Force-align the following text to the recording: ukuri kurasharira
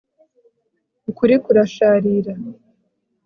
ukuri 1.09 1.35
kurasharira 1.43 2.33